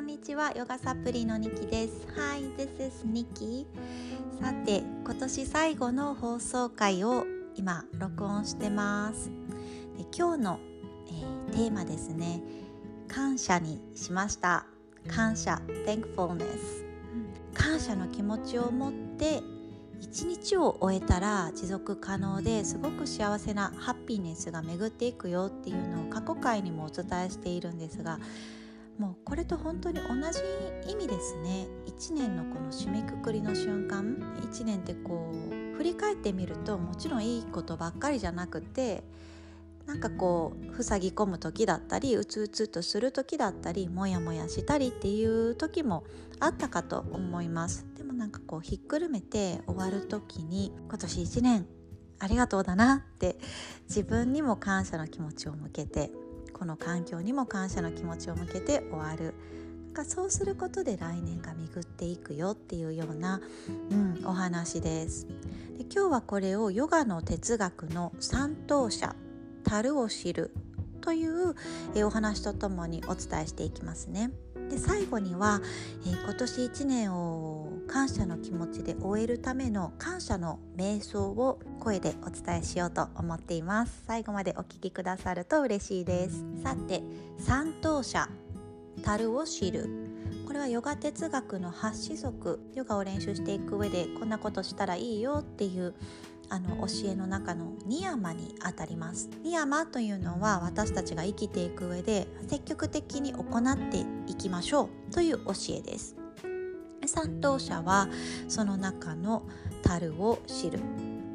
[0.00, 2.06] こんにちはヨガサプリのニキです。
[2.16, 3.66] Hi this is Nikki.
[4.40, 9.30] さて今年最後の放送回を今録音してます。
[9.98, 10.60] で今日の、
[11.50, 12.40] えー、テーマですね。
[13.08, 14.64] 感謝にしました。
[15.06, 16.46] 感謝 thankfulness
[17.52, 19.42] 感謝の気持ちを持って
[20.00, 28.18] 一日を終えたら持続可能ですごく幸せなハッピーネスが巡っていくよっていうのを過去回にもお伝えしているんですが
[29.00, 30.02] もうこれと本当に同
[30.84, 31.66] じ意味ですね。
[31.86, 34.14] 1年のこの締めくくりの瞬間。
[34.42, 39.02] 1年ってこう振り返ってみるともちろんいいことばっかりじゃなくて
[39.86, 46.04] なんかこう塞ぎ込む時だったりうつうつとする時だったりモヤモヤしたりっていう時も
[46.38, 47.86] あったかと思います。
[47.96, 51.66] でもなんかこうひっくるめて終わる時に今年1年
[52.18, 53.38] ありがとうだなって
[53.88, 56.10] 自分にも感謝の気持ちを向けて
[56.50, 59.34] この環境にも感謝の気持ちを向けて終わる
[59.86, 63.40] なんかそうすることで来年が巡っていくよっていうような、
[63.90, 65.26] うん、お話です
[65.78, 69.16] で今日はこれをヨガの哲学の三等者
[69.64, 70.54] 樽を知る
[71.00, 71.54] という
[72.04, 74.30] お話とともにお伝えしていきますね。
[74.68, 75.60] で最後には、
[76.06, 77.49] えー、今年1年を
[77.90, 84.04] 感謝の気持ちで終えるための感謝の瞑想を声でお伝えしようと思っています。
[84.06, 86.44] 最後までお聞きくださると嬉しいです。
[86.62, 87.02] さて
[87.40, 88.28] 三等者
[89.02, 89.88] 樽を知る。
[90.46, 95.94] これはヨガ哲学の8子族ヨガを練習していく上でこんなことしたらいいよっていう
[96.48, 99.28] あの教えの中のニヤマにあたります。
[99.42, 106.19] ニヤマというのは私たちが生きていく上で積極的に行っていきましょうという教えです。
[107.06, 108.08] 三等者は
[108.48, 109.42] その中の
[109.82, 110.80] 樽を知る。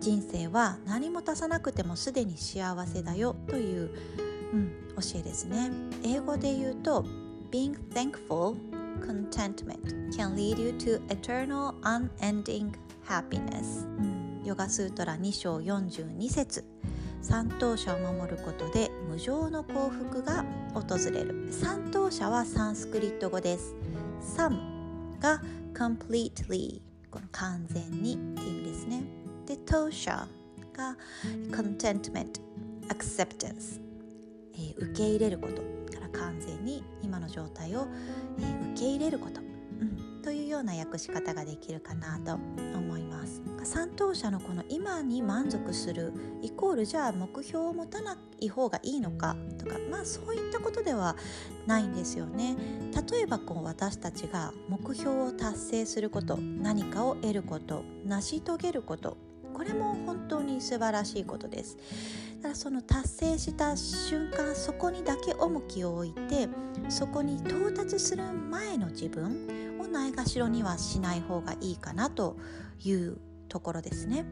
[0.00, 3.90] 人生は何も足さなくてもすでに幸せだよという、
[4.52, 5.70] うん、教えですね。
[6.04, 7.04] 英語で言うと
[7.50, 8.56] Being thankful
[9.00, 12.72] contentment can lead you to eternal unending
[13.06, 14.42] happiness、うん。
[14.44, 16.64] ヨガスートラ2章42節。
[17.20, 20.44] 三等者を守ることで無常の幸福が
[20.74, 21.48] 訪れる。
[21.50, 23.74] 三等者はサンスクリット語です。
[24.20, 24.77] some
[25.20, 25.42] が
[25.74, 26.80] completely
[27.10, 29.02] この完全にっていう意味ですね。
[29.46, 30.26] で当社
[30.74, 30.96] が
[31.50, 32.40] contentment
[32.88, 33.80] acceptance、
[34.54, 35.62] えー、受け入れること
[35.92, 37.86] から完全に今の状態を、
[38.38, 43.07] えー、受け入れること、うん、というような訳し方ができるかなと思います。
[43.64, 51.16] 三等者のこの今に満足するイコールじゃあ目標を持たない方がいいのかとかまあそういったことでは
[51.66, 52.56] ないんですよね。
[53.10, 59.16] 例えばこう私たちが目標を達成すること何かを得ること成し遂げること
[59.54, 61.76] これも本当に素晴らしいことです。
[62.38, 66.48] だからその達成した瞬間そこにだけ重きを置いて
[66.88, 72.36] そこに到達する前の自分をないがしろにはしない方がいいかなと
[72.84, 74.24] いうところですね。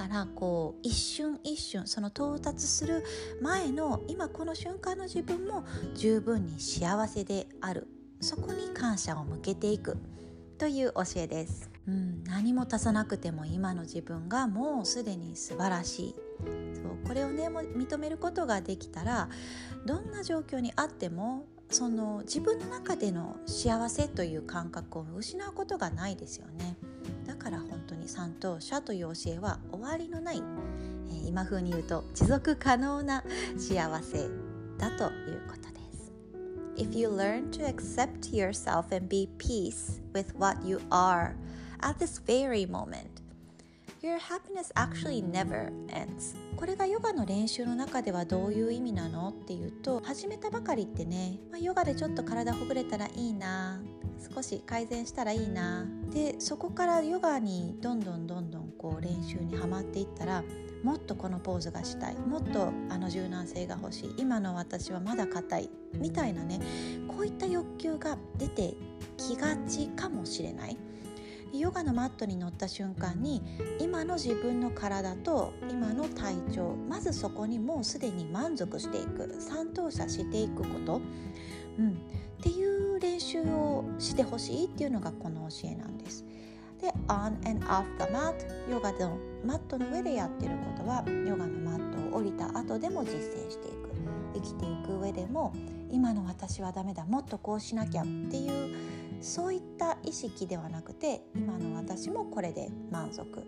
[0.00, 3.04] からこう一瞬一瞬その到達する
[3.42, 5.64] 前の今この瞬間の自分も
[5.94, 7.86] 十分に幸せである
[8.20, 9.98] そこに感謝を向けていく
[10.56, 16.14] という教えです、うん、何も足さなくても今の自分がもうすでに素晴らしい
[16.74, 19.28] そうこれをね認めることができたら
[19.84, 26.76] どんな状況にあってもその自分の中での幸せという感覚を失うことがないですよね。
[28.10, 30.42] から本当に三等者という教えは終わりのない、
[31.10, 33.24] え、今風に言うと持続可能な
[33.56, 34.28] 幸せ
[34.78, 36.12] だということです。
[36.76, 41.34] If you learn to accept yourself and be peace with what you are
[41.80, 43.20] at this very moment,
[44.02, 53.78] Your happiness actually never ends これがヨガの練習の中ではどういう意味なのっていうと始めたばかりってね、まあ、ヨガでちょっと体ほぐれたらいいな
[54.34, 55.86] 少し改善したらいいな。
[56.12, 60.44] でそこからヨガにどんどんどんどんこう練習にはまっていったら
[60.82, 62.16] もっとこのポーズがしたい。
[62.16, 64.14] もっとあの柔軟性が欲しい。
[64.18, 65.70] 今の私はまだ硬い。
[65.94, 66.60] みたいなね。
[67.08, 68.74] こういった欲求が出て
[69.16, 70.76] きがちかもしれない。
[71.52, 73.42] ヨガのマットに乗った瞬間に
[73.80, 79.34] 今の自分の体と今の体調まずそこにもうすでに満足していく。
[79.40, 81.00] 三等車していくこと、
[81.78, 81.92] うん、っ
[82.40, 82.69] ていう
[83.00, 86.24] 練習をしてほしいっていうのがこの教えなんです。
[86.80, 88.34] で on and off the mat
[88.70, 93.90] ヨガのマットの上でやってることはヨガのマットを降りた後でも実践していく。
[94.34, 95.52] 生きていく上でも
[95.90, 98.76] 今の私はダメだもっとこうしなきゃっていう
[99.20, 103.46] そういった意識ではなくて今の私もこれで満足。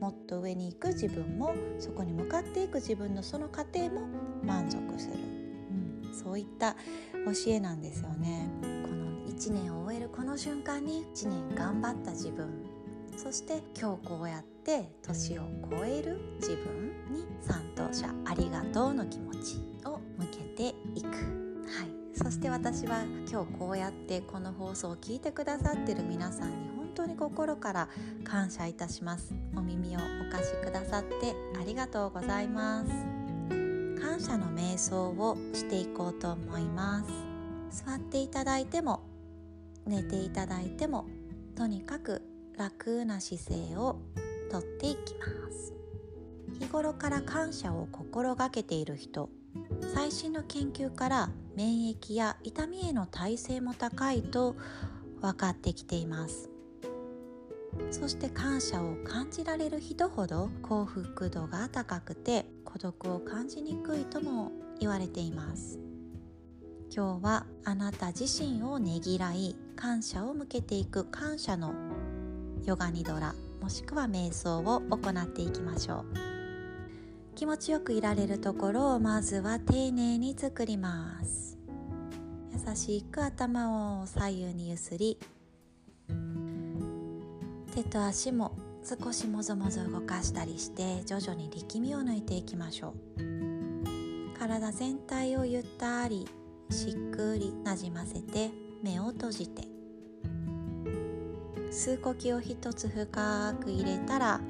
[0.00, 4.02] もっと上に行く自分もそこに向かっていく自分のその過程も
[4.42, 5.14] 満足する、
[6.14, 6.74] そういった
[7.26, 8.48] 教えなんですよね。
[8.62, 12.48] この1年を終えるこの瞬間に1年頑張った自分
[13.16, 19.56] そして今日こうやって年を超える自分に賛同者ありがとうの気持ち
[19.86, 21.08] を向けていく。
[21.08, 27.88] はいそして私は今日こうやってこの放送を聞いてくださってる皆さんに本当に心から
[28.22, 33.23] 感謝いたしますお耳をお貸しくださってありがとうございます
[34.04, 37.02] 感謝の瞑想をしていこうと思いま
[37.70, 37.84] す。
[37.86, 39.00] 座っていただいても
[39.86, 41.06] 寝ていただいても
[41.56, 42.20] とにかく
[42.54, 44.02] 楽な姿勢を
[44.50, 45.72] とっていきます。
[46.60, 49.30] 日頃から感謝を心がけている人
[49.94, 54.54] 最新の研究から免疫や痛みへの耐性も高いと
[55.22, 56.53] 分かってきています。
[57.90, 65.78] そして感謝を感じられる人ほど幸福度が高くて孤独を感じにくいとも言われています。
[66.94, 71.74] 今日はあなた自身をねぎらい感謝を向けていく感謝の
[72.64, 76.34] ヨガニドラもしくは瞑想を行っていきましょう。
[77.34, 81.58] 気持ちよくいられるところをまずは丁寧に作ります。
[82.52, 85.18] 優しく頭を左右にゆすり
[87.74, 88.52] 手と足も
[88.84, 94.38] 少しもぞもぞ動かしたりして徐々に力みを抜いていきましょう。
[94.38, 96.28] 体全体をゆったり
[96.70, 98.50] しっくりなじませて
[98.80, 99.62] 目を閉じて。
[101.72, 104.40] 吸う呼吸を一つ深く入れたら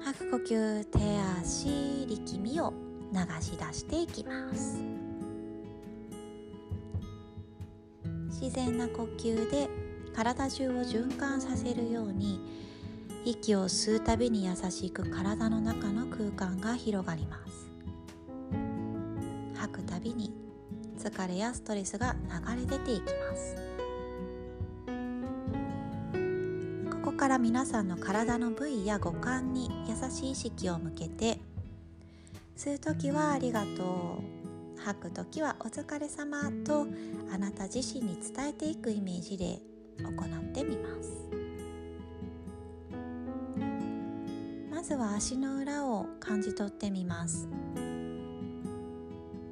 [0.00, 0.98] 吐く呼吸手
[1.40, 2.74] 足力みを
[3.10, 4.82] 流し出していきます。
[8.26, 9.87] 自然な呼吸で
[10.18, 12.40] 体中を循環させるように
[13.24, 17.70] 息を吸うたびに優しく体の中の空間が広がります。
[19.54, 20.34] 吐くたびに
[20.98, 23.54] 疲れやストレスが流れ出ていきます。
[26.90, 31.38] ここから皆さんの体の部位や五感に優しい意識を向けて
[32.56, 34.80] 吸う時はありがとう。
[34.80, 36.88] 吐く時はお疲れ様と
[37.32, 39.60] あなた自身に伝えていくイメージで
[40.02, 41.28] 行ってみます。
[44.70, 47.48] まずは足の裏を感じ取ってみます。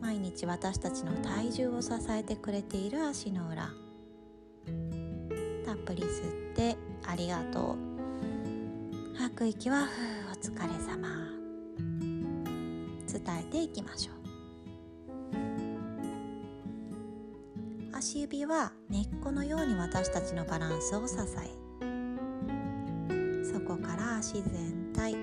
[0.00, 3.70] 毎日私たちの体重を支えてくれている足の裏。
[5.64, 6.76] たっぷり吸って
[7.06, 7.76] ありがと
[9.14, 9.18] う。
[9.18, 11.34] 吐く息はふうお疲れ様。
[13.06, 14.13] 伝えていきましょう。
[18.04, 21.18] 足指は根っこのように私たちのバランスを支え
[23.50, 25.16] そこから足全体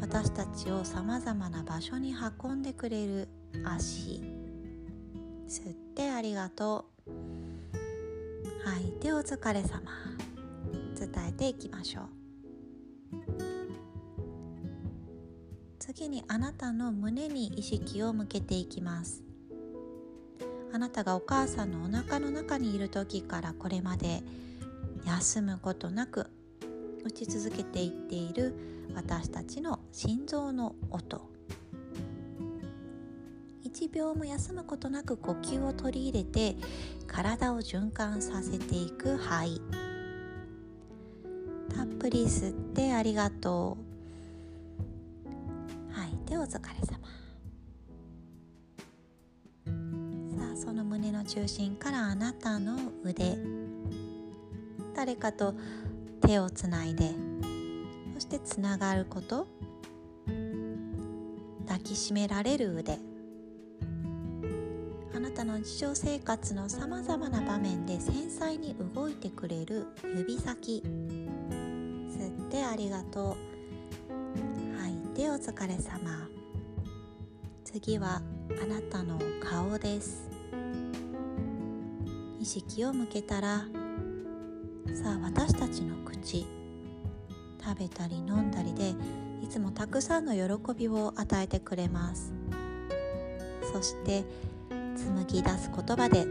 [0.00, 3.28] 私たちをさまざまな場所に運んでくれる
[3.64, 4.20] 足
[5.46, 7.12] 吸ってありがとう
[8.64, 9.82] 吐いてお疲れ様
[10.98, 12.04] 伝えていきましょう。
[15.78, 19.22] 次にあなたの胸に意識を向けていきます。
[20.72, 24.22] あなたがお母さんのお腹の中にいる時からこれまで
[25.04, 26.30] 休むことなく
[27.04, 28.54] 打ち続けていっている
[28.94, 31.30] 私たちの心臓の音。
[33.64, 36.56] 1秒も休むことなく呼吸を取り入れて
[37.06, 39.60] 体を循環させていく肺。
[41.74, 43.76] たっぷり吸ってありがと
[45.28, 45.92] う。
[45.92, 47.21] 吐いてお疲れ様。
[50.54, 53.36] その胸の中心からあなたの腕。
[54.94, 55.54] 誰かと
[56.20, 57.10] 手をつないで
[58.14, 59.46] そしてつながること。
[61.66, 62.98] 抱きしめられる腕。
[65.14, 70.82] あなたの日常生活のさまざまな場面で繊細に動いてくれる指先。
[70.84, 73.36] 吸ってありがとう。
[74.78, 76.28] 吐いてお疲れ様。
[77.64, 78.20] 次は
[78.62, 80.31] あなたの顔です。
[82.42, 83.58] 意識を向けたら
[84.92, 86.44] さあ私たちの口
[87.64, 88.96] 食べたり飲んだりで
[89.44, 92.32] いつもたくさんの喜びを与えてくれます。
[93.72, 94.24] そして
[94.96, 96.22] 紡ぎ出す言葉で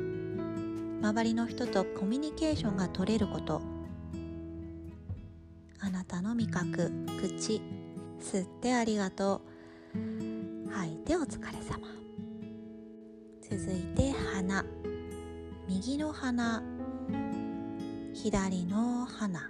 [1.01, 3.61] 周りの人とコミュニケーションが取れること。
[5.79, 6.91] あなたの味覚
[7.21, 7.61] 口
[8.19, 9.41] 吸ってありがと
[9.95, 10.69] う。
[10.71, 11.87] 吐いてお疲れ様。
[13.49, 14.65] 続いて鼻。
[15.73, 16.61] 右の鼻。
[18.13, 19.49] 左の鼻。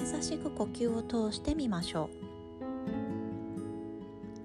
[0.00, 2.10] 優しく呼吸を通してみましょ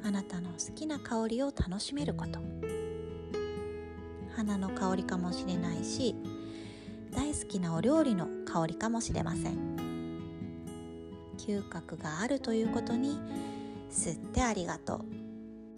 [0.04, 0.08] う。
[0.08, 2.39] あなたの好きな香りを楽しめること。
[4.36, 6.16] 花の香りかもしれないし
[7.12, 9.58] 大好きなお料理の香りかもしれません。
[11.39, 13.20] 嗅覚があるということに
[13.89, 15.06] 吸ってありがとう。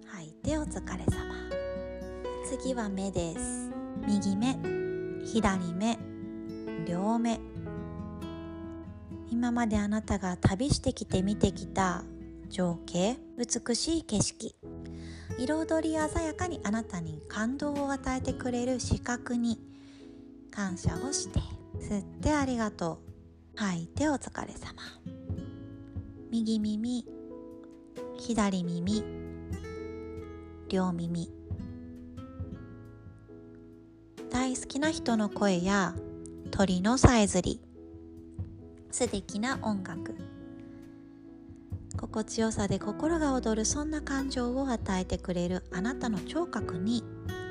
[0.08, 1.24] 吐いてお疲れ様。
[2.46, 3.79] 次は目です。
[4.08, 4.58] 右目
[5.26, 5.98] 左目
[6.88, 7.40] 両目。
[9.30, 12.04] 今まであなたが旅してきて見てきた
[12.50, 14.56] 情景美しい景色。
[15.38, 19.60] 彩り鮮やかにあなたに感動を与えてくれる視覚に。
[20.52, 21.40] 感謝をして
[21.80, 23.00] 吸ってありがと
[23.56, 23.58] う。
[23.60, 24.74] 吐いてお疲れ様。
[26.32, 27.06] 右耳
[28.18, 29.04] 左耳
[30.70, 31.39] 両耳。
[34.32, 35.96] 大好きな人の声や
[36.52, 37.60] 鳥のさえずり。
[38.92, 40.16] 素敵な音楽。
[41.98, 47.04] 心地よさで心が躍るそんな感情を与えてくれるあなたの聴覚に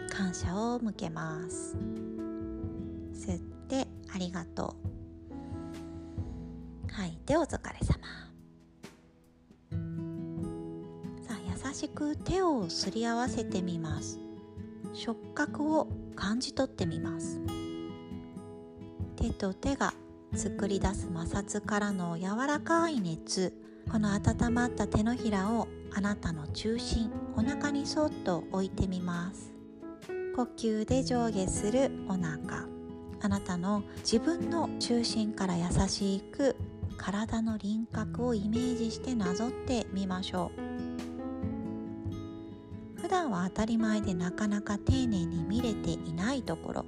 [0.08, 1.76] 感謝を向けます。
[3.12, 4.76] 吸ってありがと
[6.88, 6.92] う。
[6.92, 7.98] 吐いてお疲れ様。
[11.26, 14.20] さあ優しく手をすり合わせてみます。
[14.94, 17.40] 触覚を感じ取ってみます。
[19.14, 19.94] 手と手が
[20.34, 23.54] 作り出す摩擦からの柔らかい熱。
[23.88, 29.52] この温まった手のひらをあなたの中心お腹にそっと置いてみます。
[30.34, 32.66] 呼吸で上下するお腹。
[33.20, 36.56] あなたの自分の中心から優しく
[36.96, 40.67] 体の輪郭をイメージしてなぞってみましょう。
[43.08, 46.84] 普段は当たり前でなかなか丁寧に見れていないところ。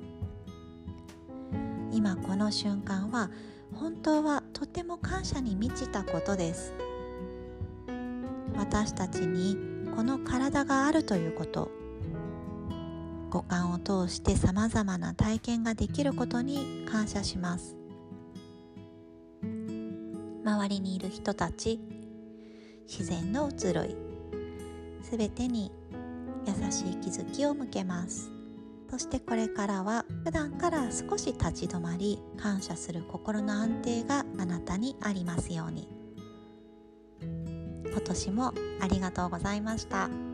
[1.92, 3.30] 今この瞬間は
[3.72, 6.74] 本当はとても感謝に満ちたことです。
[8.54, 9.56] 私たちに
[9.96, 11.70] この体があるということ。
[13.30, 17.78] 五感を通してさまざまな体験ができることに感謝します。
[20.44, 21.80] 周りにいる人たち
[22.86, 23.96] 自然の移ろい
[25.02, 25.72] すべてに
[26.46, 28.30] 優しい気づきを向けます
[28.90, 35.88] そしてこれからは普段から少し立ち止まり感謝する心の安定があなたにありますように
[37.90, 40.29] 今年もありがとうございました。